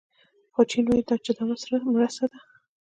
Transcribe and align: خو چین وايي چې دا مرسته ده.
خو 0.53 0.61
چین 0.71 0.85
وايي 0.87 1.17
چې 1.25 1.31
دا 1.37 1.43
مرسته 1.93 2.25
ده. 2.31 2.39